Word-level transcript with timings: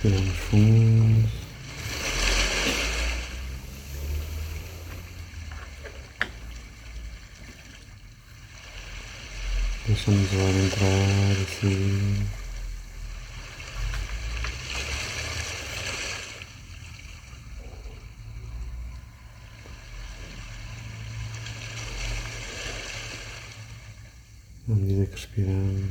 Respiramos 0.00 0.36
fundo. 0.36 1.28
Deixamos 9.88 10.32
o 10.32 10.40
ar 10.40 10.54
entrar 10.54 11.34
e 11.34 11.46
sair. 11.60 12.26
À 24.68 24.74
medida 24.76 25.06
que 25.06 25.16
respiramos, 25.16 25.90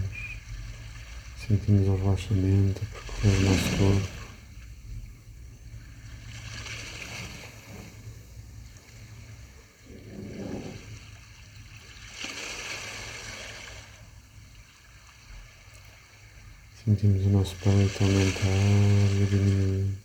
sentimos 1.46 1.88
o 1.90 1.96
relaxamento 1.98 2.82
percorrer 3.22 3.38
o 3.38 3.42
nosso 3.42 3.78
corpo. 3.78 4.18
Sentimos 16.86 17.26
o 17.26 17.30
nosso 17.30 17.56
peito 17.58 18.04
aumentar 18.04 18.50
e 19.14 19.26
diminuir. 19.30 19.98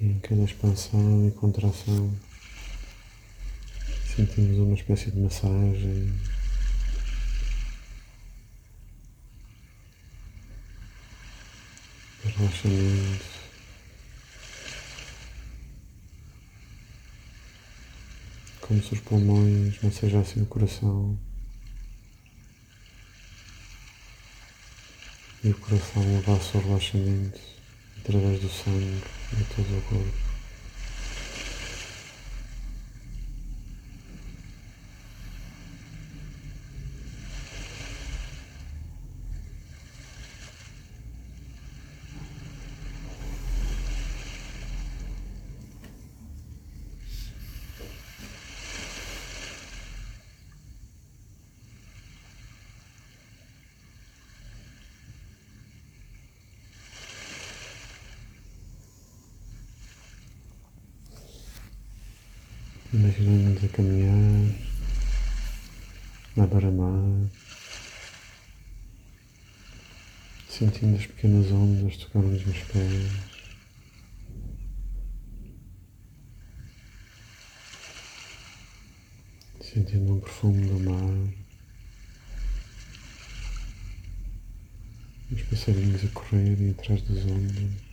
E 0.00 0.04
em 0.04 0.18
cada 0.20 0.42
expansão 0.42 1.26
e 1.26 1.30
contração 1.32 2.14
sentimos 4.14 4.58
uma 4.58 4.74
espécie 4.74 5.10
de 5.10 5.20
massagem. 5.20 6.12
Relaxamento. 12.48 13.24
Como 18.60 18.82
se 18.82 18.94
os 18.94 19.00
pulmões 19.00 19.82
massajassem 19.82 20.42
o 20.42 20.46
coração. 20.46 21.18
e 25.44 25.50
o 25.50 25.54
coração 25.54 26.02
levasse 26.02 26.56
o 26.56 26.60
relaxamento 26.60 27.40
através 28.00 28.40
do 28.40 28.48
sangue 28.48 29.02
a 29.32 29.54
todo 29.54 29.78
o 29.78 29.82
corpo. 29.82 30.27
Imaginamos 62.98 63.62
a 63.62 63.68
caminhar 63.68 64.56
na 66.34 66.46
beira-mar, 66.48 67.30
sentindo 70.48 70.96
as 70.96 71.06
pequenas 71.06 71.46
ondas 71.52 71.96
tocar-nos 71.96 72.44
nos 72.44 72.58
pés. 72.58 73.12
Sentindo 79.60 80.14
um 80.14 80.20
perfume 80.20 80.66
do 80.66 80.80
mar, 80.80 81.32
os 85.30 85.42
passarinhos 85.42 86.04
a 86.04 86.08
correrem 86.08 86.70
atrás 86.70 87.00
das 87.02 87.24
ondas. 87.26 87.87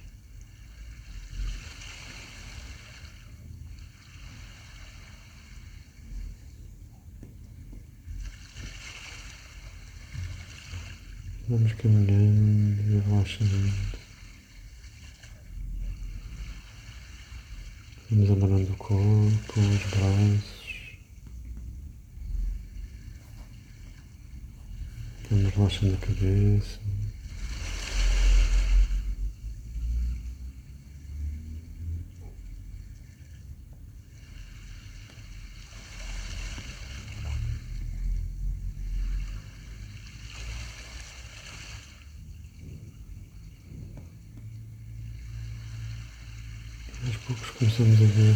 Vamos 11.48 11.74
caminhando 11.74 12.82
e 12.82 13.00
relaxando. 13.02 13.72
Vamos 18.10 18.32
abanando 18.32 18.74
o 18.74 18.78
corpo, 18.78 19.60
os 19.60 19.84
braços. 19.92 20.98
Vamos 25.30 25.54
relaxando 25.54 25.94
a 25.94 25.98
cabeça. 25.98 26.80
Poucos 47.28 47.50
começamos 47.52 48.02
a 48.02 48.06
ver. 48.06 48.36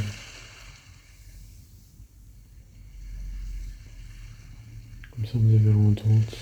Começamos 5.12 5.54
a 5.54 5.58
ver 5.58 5.70
um 5.70 5.92
adulto 5.92 6.38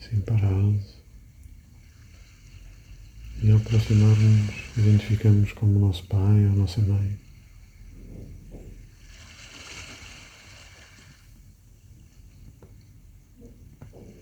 assim 0.00 0.20
parado 0.20 0.80
e 3.42 3.50
ao 3.50 3.56
aproximar-nos 3.58 4.50
identificamos 4.76 5.52
como 5.52 5.76
o 5.78 5.80
nosso 5.86 6.04
pai 6.06 6.46
ou 6.46 6.52
a 6.52 6.56
nossa 6.56 6.80
mãe. 6.82 7.18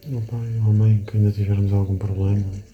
O 0.06 0.20
pai 0.22 0.58
ou 0.58 0.70
a 0.70 0.72
mãe 0.72 1.04
que 1.04 1.16
ainda 1.16 1.32
tivermos 1.32 1.72
algum 1.72 1.96
problema 1.96 2.71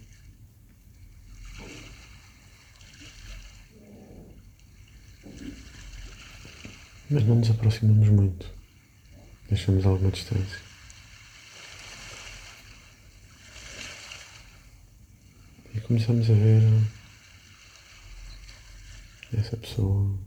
Mas 7.10 7.24
não 7.24 7.36
nos 7.36 7.50
aproximamos 7.50 8.08
muito. 8.08 8.46
Deixamos 9.48 9.86
alguma 9.86 10.10
distância. 10.10 10.58
E 15.74 15.80
começamos 15.80 16.28
a 16.30 16.34
ver 16.34 16.62
essa 19.32 19.56
pessoa 19.56 20.18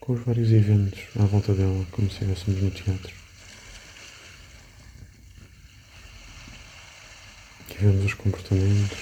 com 0.00 0.14
os 0.14 0.24
vários 0.24 0.50
eventos 0.52 1.00
à 1.16 1.24
volta 1.24 1.54
dela, 1.54 1.84
como 1.90 2.08
se 2.08 2.14
estivéssemos 2.14 2.62
no 2.62 2.70
teatro. 2.70 3.14
E 7.70 7.74
vemos 7.80 8.06
os 8.06 8.14
comportamentos 8.14 8.98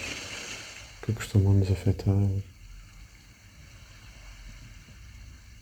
que 1.03 1.13
costumam 1.13 1.55
nos 1.55 1.71
afetar 1.71 2.15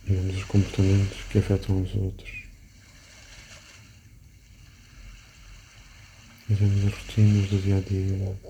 e 0.06 0.12
vemos 0.12 0.37
os 0.37 0.44
comportamentos 0.55 1.21
que 1.31 1.39
afetam 1.39 1.83
os 1.83 1.93
outros. 1.97 2.45
Vemos 6.49 6.85
as 6.85 6.95
rotinas 6.95 7.51
do 7.51 7.59
dia 7.61 7.79
a 7.79 7.81
dia, 7.81 8.41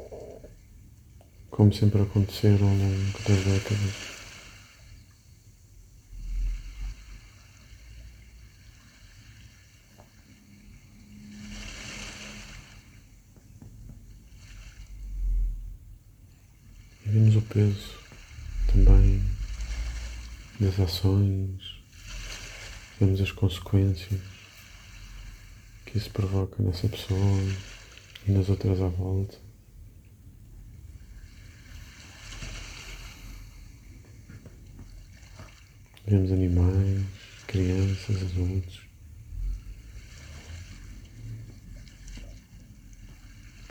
como 1.48 1.72
sempre 1.72 2.02
aconteceram 2.02 2.68
ao 2.68 2.74
longo 2.74 3.18
das 3.26 3.44
décadas. 3.44 3.94
E 17.06 17.08
vemos 17.08 17.36
o 17.36 17.40
peso 17.40 17.98
também 18.70 19.22
das 20.60 20.78
ações, 20.78 21.83
Vemos 23.00 23.20
as 23.20 23.32
consequências 23.32 24.20
que 25.84 25.98
isso 25.98 26.10
provoca 26.10 26.62
nessa 26.62 26.88
pessoa 26.88 27.40
e 28.26 28.30
nas 28.30 28.48
outras 28.48 28.80
à 28.80 28.88
volta. 28.88 29.36
Vemos 36.06 36.30
animais, 36.30 37.04
crianças, 37.48 38.22
adultos. 38.22 38.80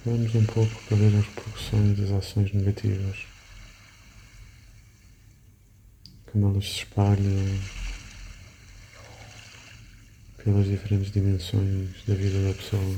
Vamos 0.05 0.35
um 0.35 0.45
pouco 0.45 0.83
para 0.83 0.97
ver 0.97 1.15
as 1.17 1.25
repercussões 1.25 1.97
das 1.97 2.11
ações 2.11 2.53
negativas, 2.53 3.25
como 6.29 6.49
elas 6.49 6.65
se 6.65 6.79
espalham 6.79 7.82
pelas 10.43 10.65
diferentes 10.65 11.11
dimensões 11.11 11.89
da 12.05 12.13
vida 12.15 12.47
da 12.47 12.53
pessoa. 12.53 12.97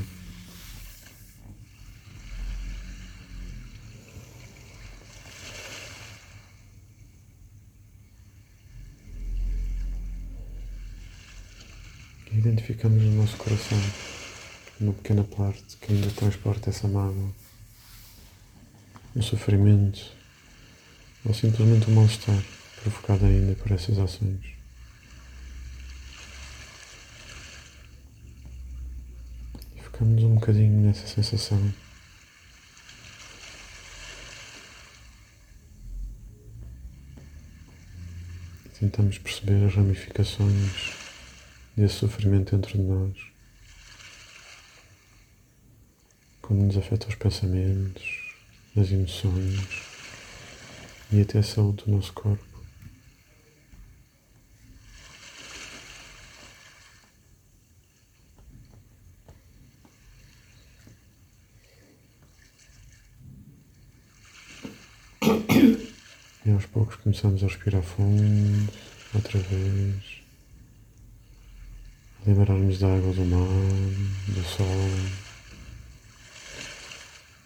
Identificamos 12.31 13.01
no 13.01 13.21
nosso 13.21 13.37
coração 13.37 13.79
uma 14.79 14.93
pequena 14.93 15.23
parte 15.23 15.77
que 15.77 15.93
ainda 15.93 16.09
transporta 16.11 16.69
essa 16.69 16.87
mágoa, 16.87 17.29
o 19.15 19.21
sofrimento 19.21 20.11
ou 21.23 21.33
simplesmente 21.33 21.87
o 21.87 21.91
mal-estar 21.91 22.43
provocado 22.81 23.25
ainda 23.25 23.55
por 23.55 23.71
essas 23.71 23.97
ações. 23.97 24.54
Focamos 29.95 30.23
um 30.23 30.35
bocadinho 30.35 30.81
nessa 30.81 31.07
sensação. 31.07 31.73
E 38.65 38.69
tentamos 38.77 39.17
perceber 39.19 39.65
as 39.65 39.73
ramificações 39.73 40.91
desse 41.77 41.93
sofrimento 41.95 42.57
dentro 42.57 42.77
de 42.77 42.83
nós. 42.83 43.15
Como 46.41 46.63
nos 46.63 46.75
afeta 46.75 47.07
os 47.07 47.15
pensamentos, 47.15 48.35
as 48.75 48.91
emoções 48.91 49.65
e 51.09 51.21
até 51.21 51.39
a 51.39 51.43
saúde 51.43 51.85
do 51.85 51.91
nosso 51.91 52.11
corpo. 52.11 52.55
E 66.45 66.51
aos 66.51 66.65
poucos 66.67 66.94
começamos 67.05 67.43
a 67.43 67.45
respirar 67.45 67.83
fundo, 67.83 68.73
outra 69.13 69.37
vez. 69.37 70.23
Lembrarmos 72.25 72.79
da 72.79 72.87
água 72.87 73.13
do 73.13 73.23
mar, 73.25 73.47
do 74.29 74.43
sol. 74.43 74.65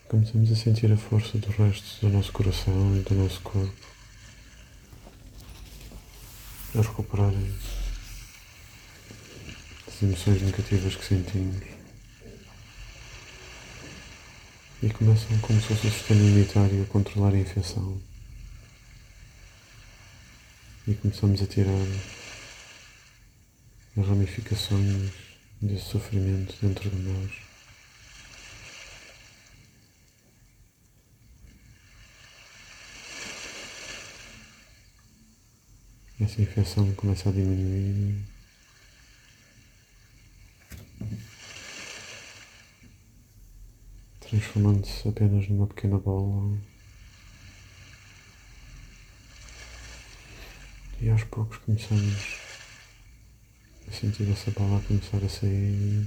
Começamos 0.08 0.50
a 0.50 0.56
sentir 0.56 0.90
a 0.94 0.96
força 0.96 1.38
do 1.38 1.50
resto 1.50 2.00
do 2.00 2.10
nosso 2.10 2.32
coração 2.32 2.96
e 2.96 3.02
do 3.02 3.14
nosso 3.16 3.42
corpo. 3.42 3.88
A 6.76 6.82
recuperar 6.82 7.34
as 9.88 10.02
emoções 10.02 10.42
negativas 10.42 10.96
que 10.96 11.04
sentimos. 11.04 11.68
E 14.82 14.90
começam 14.92 15.38
como 15.40 15.60
se 15.60 15.68
fosse 15.68 15.88
o 15.88 15.92
sistema 15.92 16.22
imunitário 16.22 16.82
a 16.82 16.86
controlar 16.86 17.34
a 17.34 17.38
infecção 17.38 18.00
e 20.90 20.96
começamos 20.96 21.40
a 21.40 21.46
tirar 21.46 21.72
as 23.96 24.08
ramificações 24.08 25.12
desse 25.62 25.86
sofrimento 25.86 26.56
dentro 26.60 26.90
de 26.90 26.96
nós. 26.96 27.32
Essa 36.20 36.42
infecção 36.42 36.92
começa 36.96 37.30
a 37.30 37.32
diminuir. 37.34 38.26
Transformando-se 44.22 45.08
apenas 45.08 45.48
numa 45.50 45.68
pequena 45.68 46.00
bola. 46.00 46.58
E 51.01 51.10
aos 51.10 51.24
poucos 51.24 51.57
começamos 51.60 52.40
a 53.88 53.92
sentir 53.92 54.30
essa 54.30 54.51
bola 54.51 54.81
começar 54.81 55.24
a 55.24 55.30
sair 55.30 56.06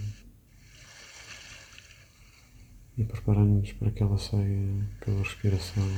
e 2.98 3.04
preparando-nos 3.04 3.72
para 3.72 3.90
que 3.90 4.02
ela 4.02 4.18
saia 4.18 4.86
pela 5.00 5.22
respiração 5.22 5.88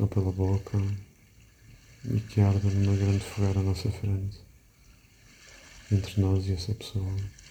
ou 0.00 0.08
pela 0.08 0.32
boca 0.32 0.78
e 2.10 2.18
que 2.18 2.40
arda 2.40 2.68
numa 2.70 2.96
grande 2.96 3.24
fogueira 3.24 3.60
à 3.60 3.62
nossa 3.62 3.88
frente 3.92 4.40
entre 5.92 6.20
nós 6.20 6.44
e 6.48 6.54
essa 6.54 6.74
pessoa. 6.74 7.41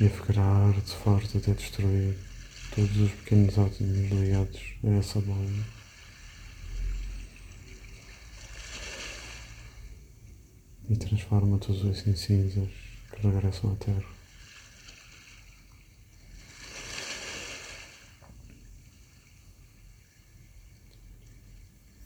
E 0.00 0.06
a 0.06 0.08
ficar 0.08 0.72
de 0.72 0.96
forte 0.96 1.36
até 1.36 1.52
destruir 1.52 2.16
todos 2.74 2.96
os 2.96 3.10
pequenos 3.12 3.58
átomos 3.58 4.10
ligados 4.10 4.60
a 4.82 4.88
essa 4.92 5.20
bola. 5.20 5.64
E 10.88 10.96
transforma 10.96 11.58
todos 11.58 11.84
isso 11.84 12.08
em 12.08 12.16
cinzas 12.16 12.68
que 13.12 13.26
regressam 13.28 13.72
à 13.72 13.76
Terra. 13.76 14.02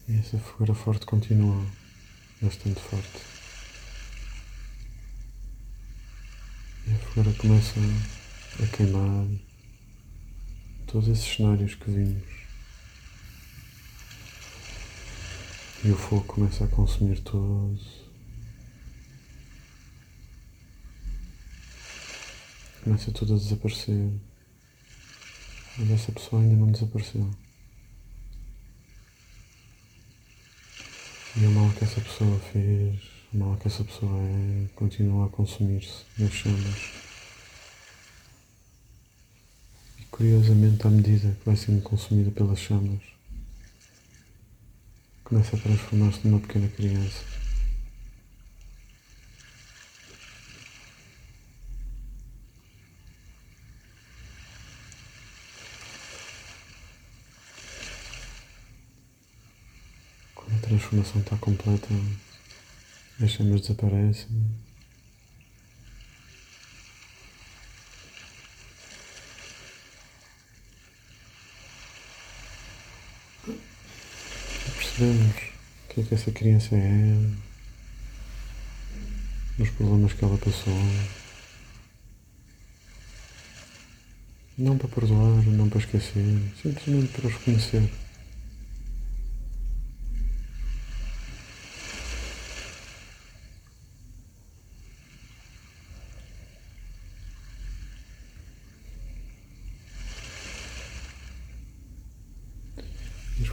E 0.08 0.18
essa 0.18 0.36
fogueira 0.38 0.74
forte 0.74 1.06
continua 1.06 1.64
bastante 2.42 2.80
forte. 2.80 3.33
Agora 7.16 7.32
começa 7.36 7.78
a 8.60 8.76
queimar 8.76 9.24
todos 10.84 11.06
esses 11.06 11.36
cenários 11.36 11.76
que 11.76 11.88
vimos. 11.88 12.24
E 15.84 15.90
o 15.90 15.96
fogo 15.96 16.24
começa 16.24 16.64
a 16.64 16.66
consumir 16.66 17.20
todos. 17.20 18.02
Começa 22.82 23.12
tudo 23.12 23.34
a 23.34 23.38
desaparecer. 23.38 24.10
Mas 25.78 25.90
essa 25.92 26.10
pessoa 26.10 26.42
ainda 26.42 26.56
não 26.56 26.72
desapareceu. 26.72 27.30
E 31.36 31.46
o 31.46 31.50
mal 31.52 31.70
que 31.74 31.84
essa 31.84 32.00
pessoa 32.00 32.40
fez, 32.40 33.13
mal 33.36 33.56
que 33.56 33.66
essa 33.66 33.84
pessoa 33.84 34.12
é, 34.16 34.66
continua 34.74 35.26
a 35.26 35.28
consumir-se 35.28 36.04
nas 36.18 36.32
chamas. 36.32 36.92
Curiosamente, 40.10 40.86
à 40.86 40.90
medida 40.90 41.36
que 41.40 41.44
vai 41.44 41.56
sendo 41.56 41.82
consumida 41.82 42.30
pelas 42.30 42.58
chamas, 42.58 43.00
começa 45.24 45.56
a 45.56 45.58
transformar-se 45.58 46.26
numa 46.26 46.38
pequena 46.38 46.68
criança. 46.68 47.24
Quando 60.36 60.56
a 60.56 60.60
transformação 60.60 61.20
está 61.20 61.36
completa, 61.38 61.88
as 63.20 63.30
chamas 63.30 63.60
desaparecem 63.62 64.28
percebemos 74.94 75.26
o 75.26 75.88
que 75.88 76.00
é 76.00 76.04
que 76.04 76.14
essa 76.14 76.30
criança 76.30 76.74
é, 76.76 77.16
os 79.58 79.70
problemas 79.70 80.12
que 80.12 80.24
ela 80.24 80.38
passou. 80.38 80.72
Não 84.56 84.78
para 84.78 84.88
perdoar, 84.88 85.42
não 85.46 85.68
para 85.68 85.80
esquecer, 85.80 86.24
simplesmente 86.62 87.12
para 87.12 87.26
os 87.26 87.36
conhecer. 87.38 87.90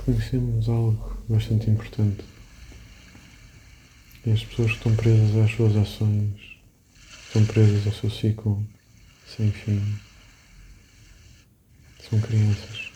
Conhecemos 0.04 0.68
algo 0.68 1.18
bastante 1.30 1.70
importante. 1.70 2.24
E 4.26 4.32
as 4.32 4.44
pessoas 4.44 4.72
que 4.72 4.78
estão 4.78 4.96
presas 4.96 5.36
às 5.36 5.52
suas 5.52 5.76
ações, 5.76 6.34
estão 7.28 7.46
presas 7.46 7.88
ao 7.88 7.94
seu 7.94 8.10
ciclo 8.10 8.66
sem 9.26 9.52
fim, 9.52 9.82
são 12.10 12.20
crianças 12.20 12.92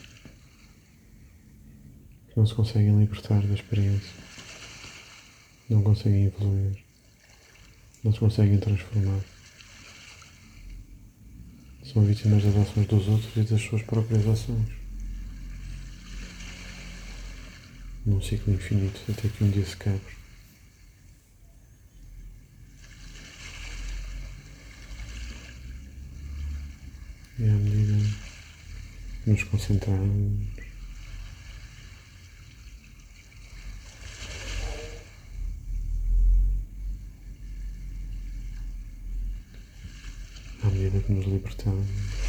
que 2.28 2.38
não 2.38 2.46
se 2.46 2.54
conseguem 2.54 3.00
libertar 3.00 3.42
da 3.42 3.54
experiência, 3.54 4.14
não 5.70 5.82
conseguem 5.82 6.26
evoluir, 6.26 6.84
não 8.04 8.12
se 8.12 8.20
conseguem 8.20 8.60
transformar. 8.60 9.22
São 11.92 12.04
vítimas 12.04 12.44
das 12.44 12.56
ações 12.56 12.88
dos 12.88 13.08
outros 13.08 13.36
e 13.38 13.44
das 13.50 13.62
suas 13.62 13.82
próprias 13.84 14.28
ações. 14.28 14.75
Num 18.06 18.22
ciclo 18.22 18.54
infinito 18.54 19.02
até 19.10 19.28
que 19.28 19.44
um 19.44 19.50
dia 19.50 19.66
se 19.66 19.76
quebre. 19.76 20.00
E 27.40 27.44
à 27.44 27.52
medida 27.52 27.98
que 29.24 29.30
nos 29.32 29.44
concentramos, 29.44 30.48
à 40.64 40.68
medida 40.68 41.00
que 41.02 41.12
nos 41.12 41.26
libertamos, 41.26 42.25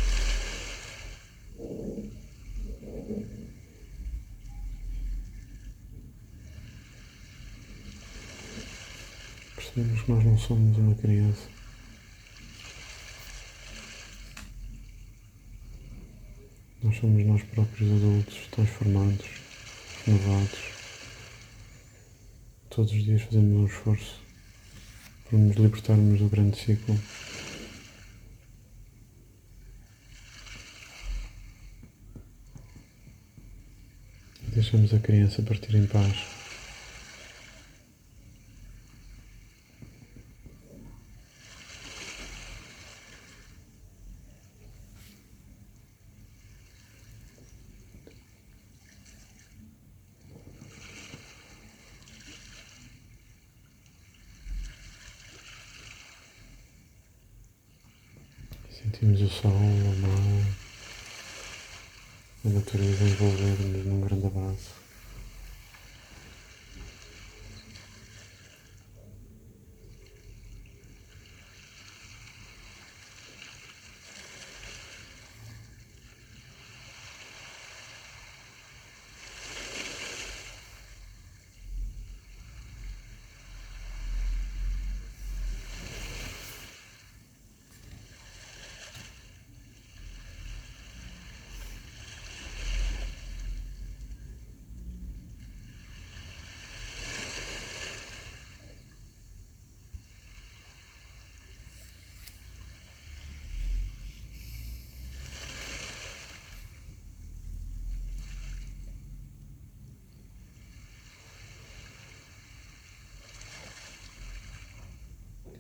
que 9.76 10.10
nós 10.10 10.24
não 10.24 10.38
somos 10.38 10.78
uma 10.78 10.94
criança. 10.94 11.48
Nós 16.82 16.96
somos 16.96 17.26
nós 17.26 17.42
próprios 17.42 17.90
adultos, 17.90 18.46
transformados, 18.50 19.26
renovados. 20.06 20.58
Todos 22.70 22.92
os 22.92 23.04
dias 23.04 23.22
fazemos 23.22 23.52
um 23.54 23.66
esforço 23.66 24.18
para 25.28 25.38
nos 25.38 25.56
libertarmos 25.56 26.20
do 26.20 26.28
grande 26.28 26.56
ciclo. 26.58 26.98
Deixamos 34.54 34.94
a 34.94 34.98
criança 35.00 35.42
partir 35.42 35.74
em 35.74 35.86
paz. 35.86 36.45
Sentimos 58.86 59.20
o 59.20 59.28
sol, 59.28 59.50
o 59.50 59.96
mar, 59.98 60.46
a 62.44 62.48
natureza 62.50 63.04
envolver-nos 63.04 63.84
num 63.84 64.00
grande 64.02 64.26
abraço. 64.28 64.86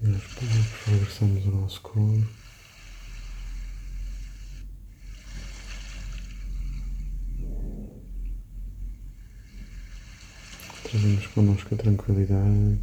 E 0.02 0.12
aos 0.12 0.24
poucos 0.34 0.66
regressamos 0.86 1.44
ao 1.46 1.52
nosso 1.52 1.80
corpo. 1.80 2.26
Trazemos 10.84 11.26
connosco 11.28 11.74
a 11.74 11.78
tranquilidade. 11.78 12.78